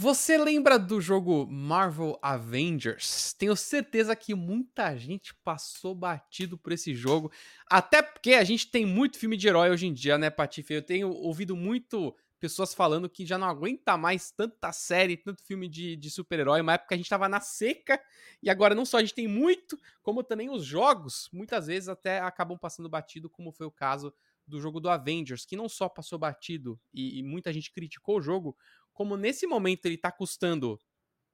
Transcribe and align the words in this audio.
Você 0.00 0.38
lembra 0.38 0.78
do 0.78 1.00
jogo 1.00 1.44
Marvel 1.50 2.16
Avengers? 2.22 3.32
Tenho 3.32 3.56
certeza 3.56 4.14
que 4.14 4.32
muita 4.32 4.96
gente 4.96 5.34
passou 5.42 5.92
batido 5.92 6.56
por 6.56 6.70
esse 6.70 6.94
jogo. 6.94 7.32
Até 7.68 8.00
porque 8.00 8.34
a 8.34 8.44
gente 8.44 8.70
tem 8.70 8.86
muito 8.86 9.18
filme 9.18 9.36
de 9.36 9.48
herói 9.48 9.70
hoje 9.70 9.88
em 9.88 9.92
dia, 9.92 10.16
né, 10.16 10.30
Patife? 10.30 10.72
Eu 10.72 10.82
tenho 10.82 11.10
ouvido 11.10 11.56
muito 11.56 12.14
pessoas 12.38 12.72
falando 12.72 13.10
que 13.10 13.26
já 13.26 13.36
não 13.36 13.48
aguenta 13.48 13.96
mais 13.96 14.30
tanta 14.30 14.70
série, 14.70 15.16
tanto 15.16 15.42
filme 15.42 15.68
de, 15.68 15.96
de 15.96 16.10
super-herói. 16.12 16.60
Uma 16.60 16.74
época 16.74 16.94
a 16.94 16.96
gente 16.96 17.10
tava 17.10 17.28
na 17.28 17.40
seca 17.40 18.00
e 18.40 18.48
agora 18.48 18.76
não 18.76 18.84
só 18.84 18.98
a 18.98 19.00
gente 19.00 19.14
tem 19.14 19.26
muito, 19.26 19.76
como 20.00 20.22
também 20.22 20.48
os 20.48 20.64
jogos, 20.64 21.28
muitas 21.32 21.66
vezes 21.66 21.88
até 21.88 22.20
acabam 22.20 22.56
passando 22.56 22.88
batido, 22.88 23.28
como 23.28 23.50
foi 23.50 23.66
o 23.66 23.72
caso 23.72 24.14
do 24.46 24.60
jogo 24.60 24.80
do 24.80 24.88
Avengers, 24.88 25.44
que 25.44 25.56
não 25.56 25.68
só 25.68 25.88
passou 25.88 26.18
batido 26.18 26.80
e, 26.94 27.18
e 27.18 27.22
muita 27.22 27.52
gente 27.52 27.72
criticou 27.72 28.18
o 28.18 28.22
jogo, 28.22 28.56
como 28.98 29.16
nesse 29.16 29.46
momento 29.46 29.86
ele 29.86 29.96
tá 29.96 30.10
custando 30.10 30.76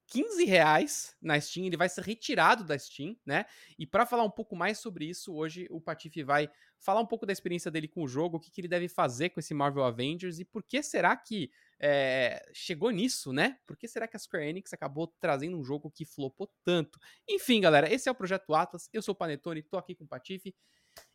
15 0.09 0.45
reais 0.45 1.17
na 1.21 1.41
Steam, 1.41 1.64
ele 1.64 1.79
vai 1.79 1.89
ser 1.89 2.05
retirado 2.05 2.63
da 2.63 2.79
Steam, 2.79 3.17
né? 3.25 3.46
E 3.79 3.86
para 3.86 4.05
falar 4.05 4.22
um 4.22 4.31
pouco 4.31 4.55
mais 4.55 4.79
sobre 4.79 5.07
isso, 5.07 5.35
hoje 5.35 5.67
o 5.71 5.81
Patife 5.81 6.22
vai 6.22 6.50
falar 6.84 7.00
um 7.00 7.06
pouco 7.06 7.24
da 7.24 7.32
experiência 7.32 7.70
dele 7.70 7.88
com 7.88 8.02
o 8.02 8.08
jogo, 8.08 8.36
o 8.36 8.40
que, 8.40 8.50
que 8.50 8.61
ele 8.61 8.68
deve 8.68 8.88
fazer 8.88 9.30
com 9.30 9.40
esse 9.40 9.54
Marvel 9.54 9.84
Avengers 9.84 10.38
e 10.38 10.44
por 10.44 10.62
que 10.62 10.82
será 10.82 11.16
que 11.16 11.50
é, 11.80 12.46
chegou 12.52 12.90
nisso, 12.90 13.32
né? 13.32 13.58
Por 13.66 13.74
que 13.74 13.88
será 13.88 14.07
que 14.07 14.16
a 14.16 14.20
Square 14.20 14.46
Enix 14.46 14.72
acabou 14.74 15.07
trazendo 15.18 15.57
um 15.57 15.64
jogo 15.64 15.90
que 15.90 16.04
flopou 16.04 16.52
tanto? 16.62 16.98
Enfim, 17.26 17.62
galera, 17.62 17.93
esse 17.93 18.07
é 18.07 18.12
o 18.12 18.14
Projeto 18.14 18.54
Atlas, 18.54 18.88
eu 18.93 19.00
sou 19.00 19.12
o 19.12 19.16
Panetone, 19.16 19.62
tô 19.62 19.79
aqui 19.79 19.94
com 19.94 20.04
o 20.04 20.08
Patife 20.08 20.54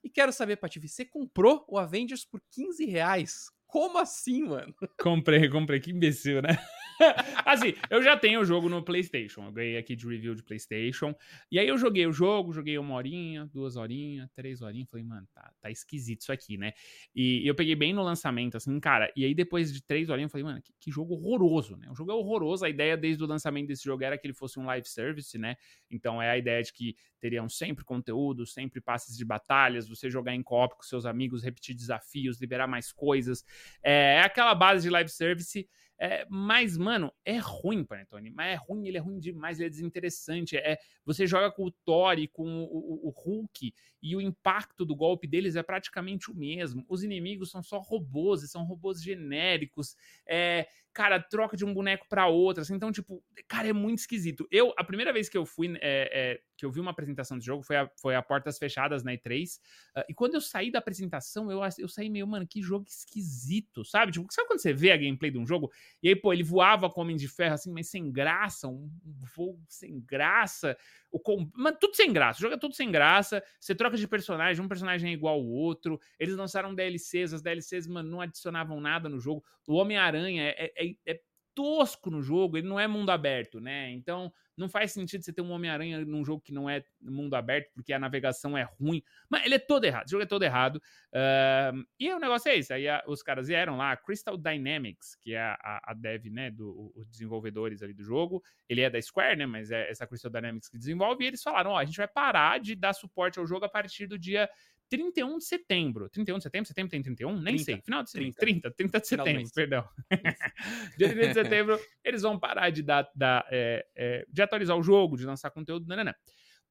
e 0.04 0.10
quero 0.10 0.34
saber, 0.34 0.58
Patife, 0.58 0.88
você 0.88 1.06
comprou 1.06 1.64
o 1.68 1.78
Avengers 1.78 2.26
por 2.26 2.42
15 2.52 2.86
reais? 2.86 3.52
Como 3.70 4.00
assim, 4.00 4.44
mano? 4.46 4.74
Comprei, 5.00 5.48
comprei. 5.48 5.80
Que 5.80 5.92
imbecil, 5.92 6.42
né? 6.42 6.58
assim, 7.46 7.76
eu 7.88 8.02
já 8.02 8.18
tenho 8.18 8.42
o 8.42 8.46
jogo 8.46 8.68
no 8.68 8.84
PlayStation. 8.84 9.46
Eu 9.46 9.52
ganhei 9.52 9.78
aqui 9.78 9.96
de 9.96 10.08
review 10.08 10.34
de 10.34 10.42
PlayStation. 10.42 11.14
E 11.52 11.60
aí 11.60 11.68
eu 11.68 11.78
joguei 11.78 12.08
o 12.08 12.12
jogo, 12.12 12.52
joguei 12.52 12.80
uma 12.80 12.96
horinha, 12.96 13.46
duas 13.46 13.76
horinhas, 13.76 14.28
três 14.36 14.64
horinhas. 14.64 14.90
Falei, 14.90 15.06
mano, 15.06 15.28
tá, 15.36 15.54
tá 15.60 15.70
esquisito 15.70 16.22
isso 16.22 16.32
aqui, 16.32 16.58
né? 16.58 16.74
E 17.16 17.48
eu 17.48 17.56
peguei 17.56 17.76
bem 17.76 17.94
no 17.94 18.04
lançamento, 18.04 18.58
assim, 18.58 18.80
cara. 18.80 19.12
E 19.16 19.26
aí 19.26 19.34
depois 19.34 19.74
de 19.74 19.82
três 19.82 20.10
horinhas, 20.10 20.30
eu 20.30 20.32
falei, 20.32 20.46
mano, 20.46 20.62
que, 20.62 20.74
que 20.80 20.92
jogo 20.92 21.14
horroroso, 21.16 21.78
né? 21.78 21.88
O 21.92 21.96
jogo 21.96 22.12
é 22.12 22.16
horroroso. 22.16 22.66
A 22.66 22.70
ideia 22.70 22.96
desde 22.96 23.24
o 23.24 23.28
lançamento 23.28 23.68
desse 23.68 23.84
jogo 23.84 24.04
era 24.04 24.18
que 24.18 24.26
ele 24.26 24.34
fosse 24.34 24.60
um 24.60 24.66
live 24.66 24.88
service, 24.88 25.38
né? 25.38 25.56
Então 25.90 26.22
é 26.22 26.30
a 26.30 26.38
ideia 26.38 26.62
de 26.64 26.74
que 26.74 26.96
teriam 27.20 27.50
sempre 27.50 27.84
conteúdo, 27.84 28.46
sempre 28.46 28.80
passes 28.80 29.18
de 29.18 29.26
batalhas, 29.26 29.88
você 29.88 30.10
jogar 30.10 30.34
em 30.34 30.42
co 30.44 30.70
com 30.70 30.84
seus 30.84 31.06
amigos, 31.06 31.44
repetir 31.44 31.76
desafios, 31.76 32.40
liberar 32.40 32.68
mais 32.68 32.92
coisas. 32.92 33.44
É, 33.82 34.16
é 34.16 34.22
aquela 34.22 34.54
base 34.54 34.84
de 34.84 34.90
live 34.90 35.10
service. 35.10 35.68
É, 36.00 36.26
mas, 36.30 36.78
mano, 36.78 37.12
é 37.26 37.38
ruim, 37.38 37.84
Panetone. 37.84 38.30
Mas 38.30 38.54
é 38.54 38.56
ruim, 38.56 38.88
ele 38.88 38.98
é 38.98 39.02
ruim 39.02 39.20
demais, 39.20 39.60
ele 39.60 39.68
é 39.68 39.70
desinteressante. 39.70 40.56
É, 40.56 40.80
você 41.06 41.28
joga 41.28 41.52
com 41.52 41.66
o 41.66 41.72
Thor 41.72 42.18
e 42.18 42.28
com 42.28 42.64
o, 42.64 43.06
o, 43.06 43.08
o, 43.08 43.10
Hulk, 43.10 43.74
e 44.02 44.16
o 44.16 44.22
impacto 44.22 44.86
do 44.86 44.96
golpe 44.96 45.28
deles 45.28 45.58
é 45.58 45.64
praticamente 45.64 46.32
o 46.32 46.36
mesmo. 46.36 46.86
Os 46.88 47.04
inimigos 47.04 47.52
são 47.52 47.62
só 47.62 47.80
robôs, 47.80 48.44
e 48.44 48.48
são 48.48 48.64
robôs 48.64 49.04
genéricos. 49.04 49.98
É, 50.26 50.68
cara, 51.00 51.18
troca 51.18 51.56
de 51.56 51.64
um 51.64 51.74
boneco 51.74 52.06
para 52.10 52.28
outro. 52.28 52.62
Assim, 52.62 52.76
então, 52.76 52.92
tipo, 52.92 53.24
cara, 53.48 53.70
é 53.70 53.72
muito 53.72 54.00
esquisito. 54.00 54.46
Eu, 54.52 54.74
a 54.78 54.84
primeira 54.84 55.14
vez 55.14 55.30
que 55.30 55.38
eu 55.38 55.46
fui, 55.46 55.74
é, 55.80 55.80
é, 55.82 56.42
que 56.58 56.66
eu 56.66 56.72
vi 56.72 56.82
uma 56.82 56.92
apresentação 56.92 57.40
de 57.40 57.46
jogo 57.46 57.64
foi 57.64 57.78
a, 57.78 57.90
foi 58.02 58.16
a 58.16 58.22
Portas 58.22 58.58
Fechadas 58.58 59.02
na 59.02 59.14
E3. 59.14 59.46
Uh, 59.46 59.60
ah, 59.96 60.06
e 60.10 60.14
quando 60.14 60.34
eu 60.34 60.42
saí 60.42 60.70
da 60.70 60.80
apresentação, 60.80 61.50
eu, 61.50 61.62
eu 61.78 61.88
saí 61.88 62.10
meio, 62.10 62.28
mano, 62.28 62.46
que 62.46 62.62
jogo 62.62 62.86
esquisito, 62.86 63.86
sabe? 63.86 64.12
Tipo, 64.12 64.28
sabe 64.30 64.50
quando 64.50 64.60
você 64.60 64.74
vê 64.74 64.92
a 64.92 64.98
gameplay 64.98 65.32
de 65.32 65.38
um 65.38 65.48
jogo 65.48 65.72
e 66.04 66.10
aí, 66.10 66.16
pô, 66.18 66.34
ele 66.34 66.44
voava 66.44 66.90
com 66.90 67.00
Homem 67.00 67.16
de 67.16 67.30
Ferro, 67.30 67.54
assim, 67.54 67.72
mas 67.72 67.88
sem 67.88 68.12
graça, 68.12 68.68
um 68.68 68.92
voo 69.38 69.58
sem 69.70 70.02
graça. 70.02 70.78
O 71.10 71.18
com... 71.18 71.50
Mas 71.56 71.78
tudo 71.80 71.96
sem 71.96 72.12
graça, 72.12 72.40
o 72.40 72.42
jogo 72.42 72.56
é 72.56 72.58
tudo 72.58 72.76
sem 72.76 72.92
graça. 72.92 73.42
Você 73.58 73.74
troca 73.74 73.96
de 73.96 74.06
personagem, 74.06 74.64
um 74.64 74.68
personagem 74.68 75.12
é 75.12 75.14
igual 75.14 75.36
ao 75.36 75.46
outro. 75.46 76.00
Eles 76.20 76.36
lançaram 76.36 76.76
DLCs, 76.76 77.34
as 77.34 77.42
DLCs, 77.42 77.88
mano, 77.88 78.10
não 78.10 78.20
adicionavam 78.20 78.82
nada 78.82 79.08
no 79.08 79.20
jogo. 79.20 79.44
O 79.66 79.76
Homem-Aranha 79.76 80.44
é, 80.58 80.74
é, 80.76 80.89
é 81.06 81.20
tosco 81.60 82.10
no 82.10 82.22
jogo, 82.22 82.58
ele 82.58 82.68
não 82.68 82.80
é 82.80 82.88
mundo 82.88 83.10
aberto, 83.10 83.60
né? 83.60 83.92
Então 83.92 84.32
não 84.56 84.70
faz 84.70 84.92
sentido 84.92 85.24
você 85.24 85.34
ter 85.34 85.42
um 85.42 85.52
Homem-Aranha 85.52 86.06
num 86.06 86.24
jogo 86.24 86.42
que 86.42 86.54
não 86.54 86.70
é 86.70 86.84
mundo 87.02 87.34
aberto, 87.34 87.70
porque 87.74 87.92
a 87.92 88.00
navegação 88.00 88.58
é 88.58 88.64
ruim. 88.64 89.02
Mas 89.30 89.46
ele 89.46 89.56
é 89.56 89.60
todo 89.60 89.84
errado, 89.86 90.08
o 90.08 90.10
jogo 90.10 90.24
é 90.24 90.26
todo 90.26 90.44
errado. 90.44 90.78
Uh, 90.78 91.86
e 92.00 92.14
o 92.14 92.20
negócio 92.20 92.50
é 92.50 92.58
esse: 92.58 92.74
aí 92.74 92.88
a, 92.88 93.04
os 93.08 93.22
caras 93.22 93.48
vieram 93.48 93.78
lá, 93.78 93.96
Crystal 93.98 94.38
Dynamics, 94.38 95.16
que 95.16 95.34
é 95.34 95.42
a, 95.42 95.82
a 95.84 95.94
dev, 95.94 96.26
né, 96.26 96.52
do, 96.52 96.94
desenvolvedores 97.10 97.82
ali 97.82 97.94
do 97.94 98.04
jogo. 98.04 98.42
Ele 98.68 98.82
é 98.82 98.90
da 98.90 99.02
Square, 99.02 99.38
né? 99.38 99.46
Mas 99.46 99.72
é 99.72 99.90
essa 99.90 100.08
Crystal 100.08 100.32
Dynamics 100.32 100.70
que 100.70 100.78
desenvolve, 100.78 101.24
e 101.24 101.28
eles 101.28 101.44
falaram: 101.44 101.72
ó, 101.72 101.78
a 101.78 101.86
gente 101.86 101.98
vai 101.98 102.08
parar 102.08 102.60
de 102.60 102.76
dar 102.76 102.94
suporte 102.94 103.40
ao 103.40 103.48
jogo 103.48 103.66
a 103.66 103.70
partir 103.70 104.08
do 104.08 104.18
dia 104.18 104.50
31 104.90 105.38
de 105.38 105.46
setembro. 105.46 106.10
31 106.10 106.38
de 106.38 106.44
setembro? 106.44 106.68
Setembro 106.68 106.92
tem 106.92 107.02
31? 107.02 107.34
Nem 107.34 107.56
30, 107.56 107.64
sei. 107.64 107.82
Final 107.82 108.04
de 108.04 108.12
setembro. 108.12 108.40
30, 108.40 108.72
30 108.72 109.00
de 109.00 109.08
setembro, 109.08 109.50
perdão. 109.54 109.90
Dia 110.98 111.10
30 111.10 111.28
de 111.28 111.34
setembro, 111.34 111.80
eles 112.04 112.22
vão 112.22 112.40
parar 112.40 112.70
de 112.70 112.82
dar, 112.82 113.10
dar 113.16 113.46
é, 113.52 113.86
é, 113.96 114.26
de 114.28 114.42
atualizar 114.42 114.78
o 114.78 114.84
jogo, 114.84 115.18
de 115.18 115.26
lançar 115.26 115.52
conteúdo, 115.52 115.88
não. 115.88 116.14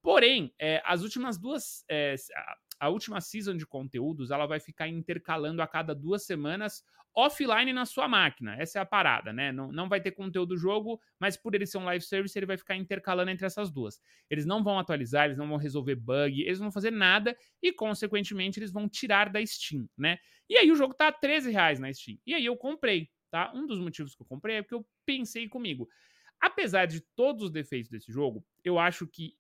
Porém, 0.03 0.55
é, 0.59 0.83
as 0.85 1.03
últimas 1.03 1.39
duas. 1.39 1.85
A 2.79 2.89
última 2.89 3.21
season 3.21 3.57
de 3.57 3.67
conteúdos 3.67 4.31
ela 4.31 4.47
vai 4.47 4.61
ficar 4.61 4.89
intercalando 4.89 5.63
a 5.63 5.67
cada 5.67 5.95
duas 5.95 6.25
semanas 6.25 6.85
offline 7.15 7.73
na 7.73 7.85
sua 7.85 8.07
máquina. 8.07 8.55
Essa 8.57 8.79
é 8.79 8.83
a 8.83 8.87
parada, 8.87 9.33
né? 9.33 9.51
Não, 9.51 9.73
não 9.73 9.89
vai 9.89 10.01
ter 10.01 10.13
conteúdo 10.13 10.51
do 10.51 10.57
jogo, 10.57 11.01
mas 11.19 11.37
por 11.37 11.55
ele 11.55 11.67
ser 11.67 11.79
um 11.79 11.85
live 11.85 12.05
service, 12.05 12.39
ele 12.39 12.47
vai 12.47 12.57
ficar 12.57 12.77
intercalando 12.77 13.31
entre 13.31 13.45
essas 13.45 13.71
duas. 13.71 14.01
Eles 14.31 14.47
não 14.47 14.63
vão 14.63 14.79
atualizar, 14.79 15.25
eles 15.25 15.37
não 15.37 15.49
vão 15.49 15.57
resolver 15.57 15.97
bug, 15.97 16.43
eles 16.43 16.61
não 16.61 16.67
vão 16.67 16.73
fazer 16.73 16.93
nada 16.93 17.37
e, 17.61 17.73
consequentemente, 17.73 18.61
eles 18.61 18.71
vão 18.71 18.89
tirar 18.89 19.31
da 19.31 19.45
Steam, 19.45 19.89
né? 19.97 20.19
E 20.49 20.57
aí 20.57 20.71
o 20.71 20.77
jogo 20.77 20.95
tá 20.95 21.09
a 21.09 21.13
13 21.13 21.51
reais 21.51 21.81
na 21.81 21.93
Steam. 21.93 22.19
E 22.25 22.35
aí 22.35 22.45
eu 22.45 22.57
comprei, 22.57 23.11
tá? 23.31 23.53
Um 23.53 23.67
dos 23.67 23.81
motivos 23.81 24.15
que 24.15 24.23
eu 24.23 24.27
comprei 24.27 24.57
é 24.57 24.63
porque 24.63 24.75
eu 24.75 24.87
pensei 25.05 25.49
comigo. 25.49 25.89
Apesar 26.41 26.87
de 26.87 27.01
todos 27.17 27.45
os 27.45 27.51
defeitos 27.51 27.91
desse 27.91 28.13
jogo, 28.13 28.47
eu 28.63 28.79
acho 28.79 29.09
que 29.09 29.37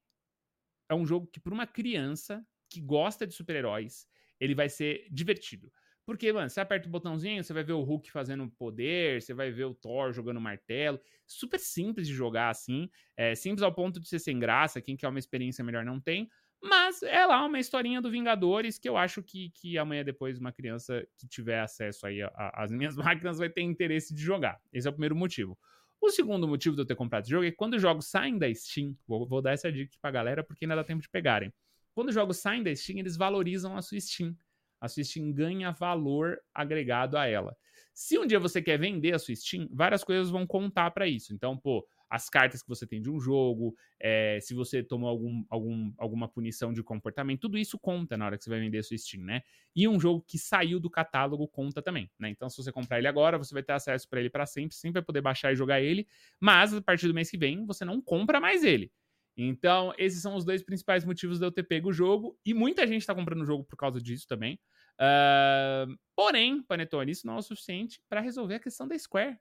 é 0.88 0.94
um 0.94 1.06
jogo 1.06 1.28
que, 1.28 1.38
para 1.38 1.54
uma 1.54 1.66
criança, 1.66 2.44
que 2.68 2.80
gosta 2.80 3.26
de 3.26 3.34
super-heróis, 3.34 4.06
ele 4.40 4.54
vai 4.54 4.68
ser 4.68 5.06
divertido. 5.10 5.72
Porque, 6.08 6.32
mano, 6.32 6.48
você 6.48 6.60
aperta 6.60 6.88
o 6.88 6.90
botãozinho, 6.90 7.44
você 7.44 7.52
vai 7.52 7.62
ver 7.62 7.74
o 7.74 7.82
Hulk 7.82 8.10
fazendo 8.10 8.48
poder, 8.58 9.20
você 9.20 9.34
vai 9.34 9.50
ver 9.50 9.66
o 9.66 9.74
Thor 9.74 10.10
jogando 10.10 10.40
martelo. 10.40 10.98
Super 11.26 11.60
simples 11.60 12.08
de 12.08 12.14
jogar 12.14 12.48
assim. 12.48 12.88
É 13.14 13.34
simples 13.34 13.62
ao 13.62 13.74
ponto 13.74 14.00
de 14.00 14.08
ser 14.08 14.18
sem 14.18 14.38
graça. 14.38 14.80
Quem 14.80 14.96
quer 14.96 15.08
uma 15.08 15.18
experiência 15.18 15.62
melhor 15.62 15.84
não 15.84 16.00
tem. 16.00 16.26
Mas 16.62 17.02
é 17.02 17.26
lá 17.26 17.44
uma 17.44 17.58
historinha 17.58 18.00
do 18.00 18.10
Vingadores 18.10 18.78
que 18.78 18.88
eu 18.88 18.96
acho 18.96 19.22
que, 19.22 19.50
que 19.50 19.76
amanhã 19.76 20.02
depois 20.02 20.38
uma 20.38 20.50
criança 20.50 21.06
que 21.18 21.28
tiver 21.28 21.60
acesso 21.60 22.06
aí 22.06 22.20
às 22.54 22.72
minhas 22.72 22.96
máquinas 23.26 23.36
vai 23.36 23.50
ter 23.50 23.60
interesse 23.60 24.14
de 24.14 24.22
jogar. 24.22 24.58
Esse 24.72 24.86
é 24.86 24.90
o 24.90 24.94
primeiro 24.94 25.14
motivo. 25.14 25.58
O 26.00 26.10
segundo 26.10 26.48
motivo 26.48 26.74
de 26.74 26.82
eu 26.82 26.86
ter 26.86 26.94
comprado 26.94 27.24
esse 27.24 27.30
jogo 27.30 27.44
é 27.44 27.50
que 27.50 27.56
quando 27.56 27.74
os 27.74 27.82
jogos 27.82 28.06
saem 28.06 28.38
da 28.38 28.52
Steam, 28.54 28.96
vou, 29.06 29.26
vou 29.26 29.42
dar 29.42 29.52
essa 29.52 29.70
dica 29.70 29.94
pra 30.00 30.10
galera 30.10 30.42
porque 30.42 30.64
ainda 30.64 30.76
dá 30.76 30.84
tempo 30.84 31.02
de 31.02 31.08
pegarem. 31.10 31.52
Quando 31.98 32.10
os 32.10 32.14
jogos 32.14 32.36
saem 32.36 32.62
da 32.62 32.72
Steam, 32.72 33.00
eles 33.00 33.16
valorizam 33.16 33.76
a 33.76 33.82
sua 33.82 33.98
Steam. 33.98 34.32
A 34.80 34.86
sua 34.86 35.02
Steam 35.02 35.32
ganha 35.32 35.72
valor 35.72 36.38
agregado 36.54 37.18
a 37.18 37.26
ela. 37.26 37.56
Se 37.92 38.16
um 38.16 38.24
dia 38.24 38.38
você 38.38 38.62
quer 38.62 38.78
vender 38.78 39.16
a 39.16 39.18
sua 39.18 39.34
Steam, 39.34 39.68
várias 39.72 40.04
coisas 40.04 40.30
vão 40.30 40.46
contar 40.46 40.92
para 40.92 41.08
isso. 41.08 41.34
Então, 41.34 41.58
pô, 41.58 41.84
as 42.08 42.30
cartas 42.30 42.62
que 42.62 42.68
você 42.68 42.86
tem 42.86 43.02
de 43.02 43.10
um 43.10 43.18
jogo, 43.18 43.74
é, 43.98 44.38
se 44.40 44.54
você 44.54 44.80
tomou 44.80 45.08
algum, 45.08 45.44
algum, 45.50 45.92
alguma 45.98 46.28
punição 46.28 46.72
de 46.72 46.84
comportamento, 46.84 47.40
tudo 47.40 47.58
isso 47.58 47.76
conta 47.76 48.16
na 48.16 48.26
hora 48.26 48.38
que 48.38 48.44
você 48.44 48.50
vai 48.50 48.60
vender 48.60 48.78
a 48.78 48.82
sua 48.84 48.96
Steam, 48.96 49.24
né? 49.24 49.42
E 49.74 49.88
um 49.88 49.98
jogo 49.98 50.24
que 50.24 50.38
saiu 50.38 50.78
do 50.78 50.88
catálogo 50.88 51.48
conta 51.48 51.82
também, 51.82 52.08
né? 52.16 52.30
Então, 52.30 52.48
se 52.48 52.56
você 52.58 52.70
comprar 52.70 52.98
ele 52.98 53.08
agora, 53.08 53.36
você 53.38 53.52
vai 53.52 53.64
ter 53.64 53.72
acesso 53.72 54.08
para 54.08 54.20
ele 54.20 54.30
para 54.30 54.46
sempre, 54.46 54.76
sempre 54.76 55.00
vai 55.00 55.02
poder 55.02 55.20
baixar 55.20 55.52
e 55.52 55.56
jogar 55.56 55.80
ele, 55.80 56.06
mas 56.38 56.72
a 56.72 56.80
partir 56.80 57.08
do 57.08 57.14
mês 57.14 57.28
que 57.28 57.36
vem, 57.36 57.66
você 57.66 57.84
não 57.84 58.00
compra 58.00 58.38
mais 58.38 58.62
ele. 58.62 58.92
Então, 59.40 59.94
esses 59.96 60.20
são 60.20 60.34
os 60.34 60.44
dois 60.44 60.64
principais 60.64 61.04
motivos 61.04 61.38
de 61.38 61.46
eu 61.46 61.52
ter 61.52 61.62
pego 61.62 61.90
o 61.90 61.92
jogo. 61.92 62.36
E 62.44 62.52
muita 62.52 62.84
gente 62.86 63.02
está 63.02 63.14
comprando 63.14 63.42
o 63.42 63.46
jogo 63.46 63.62
por 63.62 63.76
causa 63.76 64.00
disso 64.00 64.26
também. 64.26 64.58
Uh, 65.00 65.96
porém, 66.16 66.60
Panetone, 66.60 67.12
isso 67.12 67.24
não 67.24 67.36
é 67.36 67.38
o 67.38 67.42
suficiente 67.42 68.02
para 68.08 68.20
resolver 68.20 68.56
a 68.56 68.60
questão 68.60 68.88
da 68.88 68.98
Square. 68.98 69.38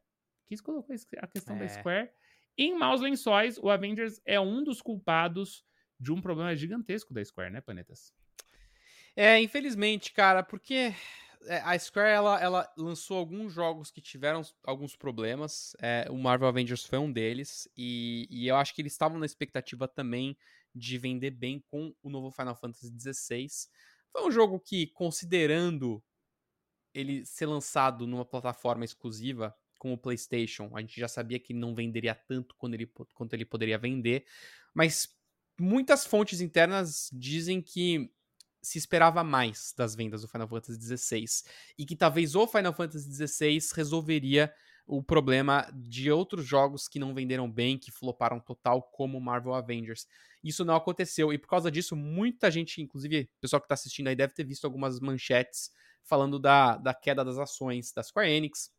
Quis 0.48 0.62
colocar 0.62 0.94
a 0.94 1.28
questão 1.28 1.56
é. 1.56 1.60
da 1.60 1.68
Square. 1.68 2.12
Em 2.56 2.78
Maus 2.78 3.02
Lençóis, 3.02 3.58
o 3.58 3.70
Avengers 3.72 4.22
é 4.24 4.40
um 4.40 4.64
dos 4.64 4.84
culpados 4.84 5.66
de 6.00 6.12
um 6.12 6.22
problema 6.22 6.56
gigantesco 6.56 7.12
da 7.12 7.26
Square, 7.26 7.52
né, 7.52 7.62
Panetas? 7.62 8.14
É, 9.16 9.42
infelizmente, 9.42 10.14
cara, 10.14 10.44
porque 10.44 10.94
a 11.64 11.78
Square 11.78 12.10
ela, 12.10 12.42
ela 12.42 12.74
lançou 12.78 13.18
alguns 13.18 13.54
jogos 13.54 13.92
que 13.92 14.02
tiveram 14.02 14.42
alguns 14.64 14.96
problemas. 14.96 15.76
É, 15.82 16.08
o 16.10 16.18
Marvel 16.18 16.48
Avengers 16.48 16.84
foi 16.84 17.00
um 17.00 17.12
deles. 17.12 17.68
E, 17.76 18.28
e 18.30 18.48
eu 18.48 18.56
acho 18.56 18.74
que 18.74 18.82
eles 18.82 18.94
estavam 18.94 19.20
na 19.20 19.26
expectativa 19.26 19.88
também 19.88 20.38
de 20.74 20.98
vender 20.98 21.32
bem 21.32 21.64
com 21.72 21.94
o 22.04 22.10
novo 22.10 22.32
Final 22.32 22.56
Fantasy 22.56 22.92
XVI. 23.00 23.48
Foi 24.12 24.28
um 24.28 24.32
jogo 24.32 24.60
que, 24.60 24.88
considerando 24.88 26.04
ele 26.94 27.26
ser 27.26 27.46
lançado 27.46 28.08
numa 28.08 28.26
plataforma 28.26 28.84
exclusiva, 28.84 29.56
com 29.78 29.94
o 29.94 29.98
PlayStation. 29.98 30.70
A 30.74 30.82
gente 30.82 31.00
já 31.00 31.08
sabia 31.08 31.40
que 31.40 31.54
não 31.54 31.76
venderia 31.76 32.16
tanto 32.16 32.56
ele, 32.74 32.88
quanto 33.14 33.34
ele 33.34 33.46
poderia 33.46 33.78
vender, 33.78 34.26
mas 34.74 35.16
muitas 35.60 36.06
fontes 36.06 36.42
internas 36.42 37.10
dizem 37.14 37.62
que 37.62 38.12
se 38.68 38.78
esperava 38.78 39.24
mais 39.24 39.74
das 39.78 39.96
vendas 39.96 40.22
do 40.22 40.28
Final 40.28 40.48
Fantasy 40.48 40.98
XVI 40.98 41.26
e 41.78 41.86
que 41.86 41.96
talvez 41.96 42.36
o 42.36 42.46
Final 42.46 42.74
Fantasy 42.74 43.28
XVI 43.28 43.60
resolveria 43.74 44.54
o 44.86 45.02
problema 45.04 45.70
de 45.74 46.12
outros 46.12 46.46
jogos 46.46 46.88
que 46.88 47.00
não 47.00 47.14
venderam 47.14 47.50
bem, 47.52 47.78
que 47.78 47.92
floparam 47.92 48.40
total, 48.40 48.82
como 48.82 49.20
Marvel 49.20 49.54
Avengers. 49.54 50.08
Isso 50.44 50.64
não 50.64 50.76
aconteceu 50.76 51.34
e 51.34 51.38
por 51.38 51.48
causa 51.48 51.70
disso, 51.72 51.96
muita 51.96 52.50
gente, 52.50 52.82
inclusive 52.82 53.30
o 53.38 53.42
pessoal 53.42 53.62
que 53.62 53.66
está 53.66 53.74
assistindo 53.74 54.08
aí, 54.08 54.16
deve 54.16 54.34
ter 54.34 54.46
visto 54.46 54.66
algumas 54.66 55.00
manchetes 55.00 55.72
falando 56.04 56.40
da, 56.40 56.78
da 56.78 56.94
queda 56.94 57.24
das 57.24 57.38
ações 57.38 57.92
da 57.92 58.04
Square 58.04 58.30
Enix. 58.30 58.72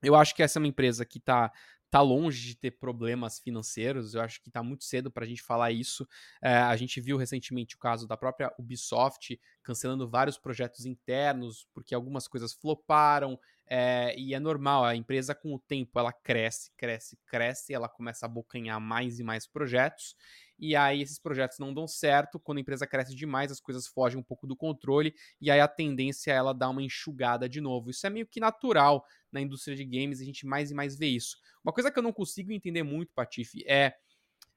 Eu 0.00 0.14
acho 0.14 0.34
que 0.34 0.42
essa 0.42 0.58
é 0.58 0.60
uma 0.60 0.68
empresa 0.68 1.04
que 1.04 1.18
está 1.18 1.50
tá 1.90 2.00
longe 2.00 2.48
de 2.48 2.56
ter 2.56 2.72
problemas 2.72 3.38
financeiros. 3.38 4.14
Eu 4.14 4.20
acho 4.20 4.42
que 4.42 4.50
tá 4.50 4.62
muito 4.62 4.84
cedo 4.84 5.10
para 5.10 5.24
a 5.24 5.28
gente 5.28 5.42
falar 5.42 5.70
isso. 5.70 6.06
É, 6.42 6.54
a 6.56 6.76
gente 6.76 7.00
viu 7.00 7.16
recentemente 7.16 7.76
o 7.76 7.78
caso 7.78 8.06
da 8.06 8.16
própria 8.16 8.52
Ubisoft 8.58 9.40
cancelando 9.62 10.08
vários 10.08 10.38
projetos 10.38 10.86
internos 10.86 11.66
porque 11.72 11.94
algumas 11.94 12.28
coisas 12.28 12.52
floparam. 12.52 13.38
É, 13.70 14.18
e 14.18 14.32
é 14.32 14.40
normal, 14.40 14.82
a 14.84 14.96
empresa 14.96 15.34
com 15.34 15.54
o 15.54 15.58
tempo 15.58 15.98
ela 15.98 16.10
cresce, 16.10 16.72
cresce, 16.74 17.18
cresce, 17.26 17.74
ela 17.74 17.86
começa 17.86 18.24
a 18.24 18.28
abocanhar 18.28 18.80
mais 18.80 19.18
e 19.20 19.22
mais 19.22 19.46
projetos 19.46 20.16
e 20.58 20.74
aí 20.74 21.00
esses 21.00 21.18
projetos 21.18 21.58
não 21.58 21.72
dão 21.72 21.86
certo. 21.86 22.40
Quando 22.40 22.58
a 22.58 22.60
empresa 22.60 22.86
cresce 22.86 23.14
demais, 23.14 23.52
as 23.52 23.60
coisas 23.60 23.86
fogem 23.86 24.18
um 24.18 24.22
pouco 24.22 24.46
do 24.46 24.56
controle, 24.56 25.14
e 25.40 25.50
aí 25.50 25.60
a 25.60 25.68
tendência 25.68 26.32
é 26.32 26.34
ela 26.34 26.52
dar 26.52 26.70
uma 26.70 26.82
enxugada 26.82 27.48
de 27.48 27.60
novo. 27.60 27.90
Isso 27.90 28.06
é 28.06 28.10
meio 28.10 28.26
que 28.26 28.40
natural 28.40 29.04
na 29.32 29.40
indústria 29.40 29.76
de 29.76 29.84
games, 29.84 30.20
a 30.20 30.24
gente 30.24 30.46
mais 30.46 30.70
e 30.70 30.74
mais 30.74 30.96
vê 30.96 31.06
isso. 31.08 31.36
Uma 31.64 31.72
coisa 31.72 31.90
que 31.90 31.98
eu 31.98 32.02
não 32.02 32.12
consigo 32.12 32.52
entender 32.52 32.82
muito, 32.82 33.12
Patife, 33.14 33.64
é 33.66 33.94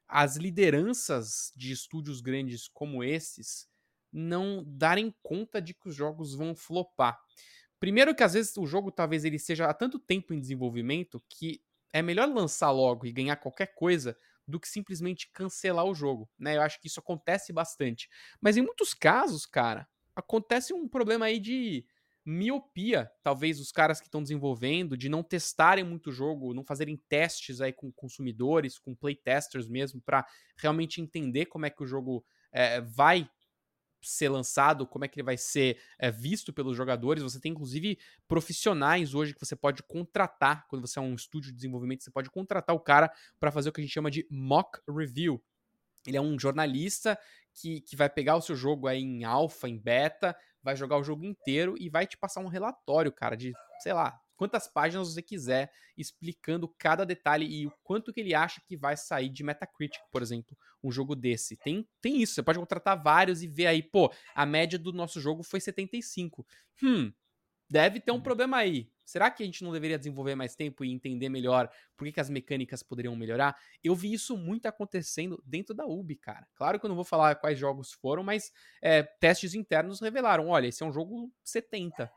as 0.08 0.36
lideranças 0.36 1.54
de 1.56 1.72
estúdios 1.72 2.22
grandes 2.22 2.68
como 2.68 3.04
esses 3.04 3.70
não 4.12 4.64
darem 4.68 5.16
conta 5.24 5.62
de 5.62 5.74
que 5.74 5.88
os 5.88 5.96
jogos 5.96 6.36
vão 6.36 6.54
flopar. 6.54 7.18
Primeiro 7.80 8.14
que 8.14 8.24
às 8.24 8.34
vezes 8.34 8.56
o 8.58 8.66
jogo 8.68 8.92
talvez 8.92 9.24
ele 9.26 9.40
seja 9.40 9.68
há 9.68 9.74
tanto 9.74 9.98
tempo 9.98 10.34
em 10.34 10.40
desenvolvimento 10.40 11.24
que 11.30 11.64
é 11.94 12.02
melhor 12.02 12.28
lançar 12.28 12.72
logo 12.72 13.06
e 13.06 13.12
ganhar 13.12 13.38
qualquer 13.38 13.74
coisa 13.74 14.18
do 14.48 14.60
que 14.60 14.68
simplesmente 14.68 15.32
cancelar 15.32 15.86
o 15.86 15.96
jogo, 15.96 16.30
né? 16.38 16.58
Eu 16.58 16.62
acho 16.62 16.80
que 16.80 16.88
isso 16.88 17.00
acontece 17.00 17.54
bastante. 17.54 18.10
Mas 18.40 18.58
em 18.58 18.62
muitos 18.62 18.94
casos, 18.94 19.46
cara, 19.46 19.88
acontece 20.16 20.74
um 20.74 20.88
problema 20.88 21.26
aí 21.26 21.40
de 21.40 21.86
miopia, 22.26 23.12
talvez 23.24 23.60
os 23.60 23.72
caras 23.72 24.00
que 24.00 24.08
estão 24.08 24.22
desenvolvendo, 24.22 24.96
de 24.96 25.10
não 25.10 25.24
testarem 25.24 25.84
muito 25.84 26.10
o 26.10 26.14
jogo, 26.14 26.54
não 26.54 26.64
fazerem 26.64 26.98
testes 27.10 27.62
aí 27.62 27.74
com 27.74 27.92
consumidores, 27.92 28.78
com 28.78 28.96
playtesters 28.96 29.68
mesmo, 29.68 30.02
para 30.02 30.26
realmente 30.58 31.02
entender 31.02 31.48
como 31.48 31.66
é 31.66 31.70
que 31.70 31.84
o 31.84 31.88
jogo 31.88 32.24
é, 32.52 32.80
vai 32.82 33.30
ser 34.04 34.30
lançado, 34.30 34.88
como 34.88 35.06
é 35.06 35.08
que 35.08 35.20
ele 35.20 35.26
vai 35.26 35.38
ser 35.38 35.80
é, 36.00 36.12
visto 36.12 36.52
pelos 36.52 36.76
jogadores. 36.76 37.24
Você 37.24 37.40
tem, 37.40 37.52
inclusive, 37.52 38.00
profissionais 38.28 39.14
hoje 39.14 39.34
que 39.34 39.46
você 39.46 39.56
pode 39.56 39.84
contratar. 39.84 40.68
Quando 40.68 40.88
você 40.88 41.00
é 41.00 41.02
um 41.02 41.14
estúdio 41.14 41.52
de 41.52 41.56
desenvolvimento, 41.56 42.04
você 42.04 42.12
pode 42.12 42.30
contratar 42.30 42.76
o 42.76 42.80
cara 42.80 43.12
para 43.40 43.52
fazer 43.52 43.70
o 43.70 43.72
que 43.72 43.82
a 43.82 43.84
gente 43.84 43.94
chama 43.94 44.12
de 44.12 44.26
mock 44.30 44.80
review. 44.90 45.44
Ele 46.06 46.18
é 46.18 46.22
um 46.22 46.38
jornalista 46.40 47.18
que, 47.54 47.82
que 47.82 47.96
vai 47.96 48.10
pegar 48.10 48.36
o 48.36 48.42
seu 48.42 48.56
jogo 48.56 48.88
aí 48.88 49.02
em 49.02 49.24
alfa, 49.24 49.70
em 49.70 49.78
beta, 49.78 50.36
vai 50.64 50.76
jogar 50.76 50.98
o 50.98 51.04
jogo 51.04 51.26
inteiro 51.26 51.76
e 51.80 51.90
vai 51.90 52.06
te 52.06 52.18
passar 52.18 52.42
um 52.42 52.48
relatório, 52.48 53.12
cara, 53.12 53.36
de, 53.36 53.54
sei 53.80 53.94
lá, 53.94 54.20
quantas 54.36 54.68
páginas 54.68 55.14
você 55.14 55.22
quiser, 55.22 55.72
explicando 55.98 56.68
cada 56.78 57.06
detalhe 57.06 57.46
e 57.46 57.68
o 57.68 57.74
quanto 57.84 58.12
que 58.12 58.20
ele 58.20 58.34
acha 58.34 58.62
que 58.68 58.76
vai 58.76 58.98
sair 58.98 59.30
de 59.30 59.44
Metacritic, 59.44 60.02
por 60.12 60.22
exemplo, 60.22 60.58
um 60.84 60.92
jogo 60.92 61.16
desse. 61.16 61.56
Tem, 61.58 61.88
tem 62.02 62.22
isso, 62.22 62.34
você 62.34 62.44
pode 62.44 62.60
contratar 62.60 63.02
vários 63.02 63.44
e 63.44 63.48
ver 63.48 63.68
aí, 63.68 63.84
pô, 63.84 64.12
a 64.34 64.46
média 64.46 64.80
do 64.80 64.92
nosso 64.92 65.22
jogo 65.22 65.44
foi 65.44 65.62
75. 65.62 66.46
Hum, 66.84 67.14
deve 67.70 68.00
ter 68.00 68.12
um 68.12 68.16
hum. 68.16 68.22
problema 68.22 68.58
aí. 68.58 68.91
Será 69.06 69.30
que 69.30 69.44
a 69.44 69.46
gente 69.46 69.64
não 69.64 69.72
deveria 69.72 69.98
desenvolver 69.98 70.36
mais 70.36 70.56
tempo 70.56 70.86
e 70.86 70.92
entender 70.92 71.30
melhor 71.30 71.70
por 71.98 72.06
que, 72.06 72.14
que 72.14 72.20
as 72.20 72.30
mecânicas 72.30 72.84
poderiam 72.84 73.16
melhorar? 73.16 73.56
Eu 73.84 73.96
vi 73.96 74.14
isso 74.14 74.38
muito 74.38 74.66
acontecendo 74.68 75.42
dentro 75.46 75.74
da 75.74 75.86
Ubi, 75.86 76.16
cara. 76.16 76.48
Claro 76.56 76.80
que 76.80 76.86
eu 76.86 76.90
não 76.90 76.96
vou 76.96 77.06
falar 77.06 77.36
quais 77.36 77.58
jogos 77.58 77.92
foram, 77.92 78.24
mas 78.24 78.52
é, 78.82 79.04
testes 79.04 79.54
internos 79.54 80.00
revelaram: 80.00 80.50
olha, 80.50 80.68
esse 80.68 80.84
é 80.84 80.86
um 80.86 80.92
jogo 80.92 81.32
70 81.44 82.12